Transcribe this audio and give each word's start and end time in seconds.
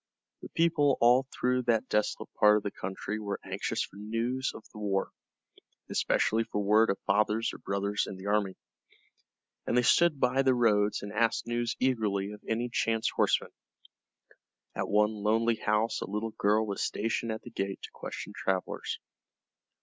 The 0.41 0.49
people 0.49 0.97
all 0.99 1.27
through 1.31 1.61
that 1.67 1.87
desolate 1.87 2.33
part 2.33 2.57
of 2.57 2.63
the 2.63 2.71
country 2.71 3.19
were 3.19 3.39
anxious 3.45 3.83
for 3.83 3.97
news 3.97 4.51
of 4.55 4.63
the 4.73 4.79
war, 4.79 5.11
especially 5.91 6.43
for 6.45 6.59
word 6.59 6.89
of 6.89 6.97
fathers 7.05 7.53
or 7.53 7.59
brothers 7.59 8.07
in 8.07 8.17
the 8.17 8.25
army, 8.25 8.55
and 9.67 9.77
they 9.77 9.83
stood 9.83 10.19
by 10.19 10.41
the 10.41 10.55
roads 10.55 11.03
and 11.03 11.13
asked 11.13 11.45
news 11.45 11.75
eagerly 11.79 12.31
of 12.31 12.41
any 12.49 12.67
chance 12.69 13.11
horseman. 13.11 13.51
At 14.73 14.87
one 14.89 15.11
lonely 15.11 15.57
house 15.57 16.01
a 16.01 16.09
little 16.09 16.31
girl 16.31 16.65
was 16.65 16.81
stationed 16.81 17.31
at 17.31 17.43
the 17.43 17.51
gate 17.51 17.83
to 17.83 17.91
question 17.93 18.33
travelers. 18.35 18.97